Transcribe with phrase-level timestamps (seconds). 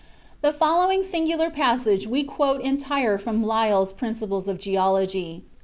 [0.41, 5.43] The following singular passage we quote entire from Lyell's "Principles of Geology," p.